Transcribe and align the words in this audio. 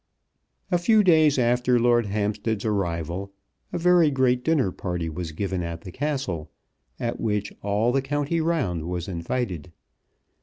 A 0.71 0.79
few 0.79 1.03
days 1.03 1.37
after 1.37 1.79
Lord 1.79 2.07
Hampstead's 2.07 2.65
arrival 2.65 3.31
a 3.71 3.77
very 3.77 4.09
great 4.09 4.43
dinner 4.43 4.71
party 4.71 5.09
was 5.11 5.31
given 5.31 5.61
at 5.61 5.81
the 5.81 5.91
Castle, 5.91 6.49
at 6.99 7.19
which 7.19 7.53
all 7.61 7.91
the 7.91 8.01
county 8.01 8.41
round 8.41 8.85
was 8.87 9.07
invited. 9.07 9.71